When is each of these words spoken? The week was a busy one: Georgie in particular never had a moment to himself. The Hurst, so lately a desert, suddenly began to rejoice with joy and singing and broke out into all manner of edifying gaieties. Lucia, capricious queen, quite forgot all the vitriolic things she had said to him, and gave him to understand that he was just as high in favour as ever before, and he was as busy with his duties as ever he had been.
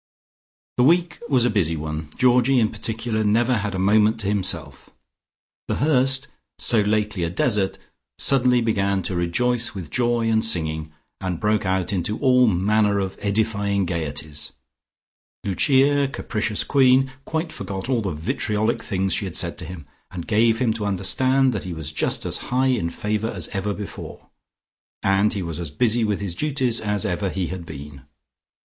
The 0.77 0.83
week 0.83 1.19
was 1.29 1.45
a 1.45 1.51
busy 1.51 1.77
one: 1.77 2.09
Georgie 2.17 2.59
in 2.59 2.71
particular 2.71 3.23
never 3.23 3.57
had 3.57 3.75
a 3.75 3.77
moment 3.77 4.19
to 4.21 4.27
himself. 4.27 4.89
The 5.67 5.75
Hurst, 5.75 6.27
so 6.57 6.79
lately 6.81 7.23
a 7.23 7.29
desert, 7.29 7.77
suddenly 8.17 8.61
began 8.61 9.03
to 9.03 9.15
rejoice 9.15 9.75
with 9.75 9.91
joy 9.91 10.27
and 10.27 10.43
singing 10.43 10.91
and 11.19 11.39
broke 11.39 11.67
out 11.67 11.93
into 11.93 12.17
all 12.17 12.47
manner 12.47 12.97
of 12.97 13.15
edifying 13.19 13.85
gaieties. 13.85 14.53
Lucia, 15.43 16.07
capricious 16.07 16.63
queen, 16.63 17.11
quite 17.23 17.53
forgot 17.53 17.87
all 17.87 18.01
the 18.01 18.09
vitriolic 18.11 18.81
things 18.81 19.13
she 19.13 19.25
had 19.25 19.35
said 19.35 19.55
to 19.59 19.65
him, 19.65 19.85
and 20.09 20.25
gave 20.25 20.57
him 20.57 20.73
to 20.73 20.85
understand 20.87 21.53
that 21.53 21.63
he 21.63 21.73
was 21.73 21.91
just 21.91 22.25
as 22.25 22.39
high 22.49 22.65
in 22.73 22.89
favour 22.89 23.29
as 23.29 23.49
ever 23.49 23.71
before, 23.71 24.31
and 25.03 25.33
he 25.33 25.43
was 25.43 25.59
as 25.59 25.69
busy 25.69 26.03
with 26.03 26.21
his 26.21 26.33
duties 26.33 26.79
as 26.81 27.05
ever 27.05 27.29
he 27.29 27.49
had 27.49 27.67
been. 27.67 28.01